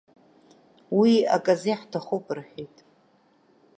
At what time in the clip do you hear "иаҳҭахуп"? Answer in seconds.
1.69-2.25